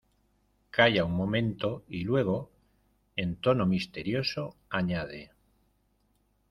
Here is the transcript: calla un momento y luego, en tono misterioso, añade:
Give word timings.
calla 0.71 1.05
un 1.05 1.11
momento 1.13 1.83
y 1.87 2.03
luego, 2.03 2.49
en 3.15 3.35
tono 3.35 3.67
misterioso, 3.67 4.55
añade: 4.67 5.29